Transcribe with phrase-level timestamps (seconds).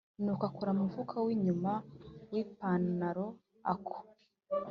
[0.23, 1.71] nuko akora mumufuka winyuma
[2.31, 3.27] wipanaro,
[3.73, 3.97] ako